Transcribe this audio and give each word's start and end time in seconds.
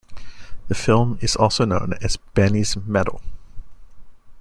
The 0.67 0.73
film 0.73 1.19
is 1.21 1.35
also 1.35 1.63
known 1.63 1.93
as 2.01 2.17
"Benny's 2.17 2.75
Medal". 2.75 3.21